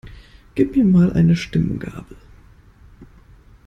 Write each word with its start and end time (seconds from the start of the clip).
Gib 0.55 0.75
mir 0.75 0.83
mal 0.83 1.13
eine 1.13 1.35
Stimmgabel. 1.35 2.17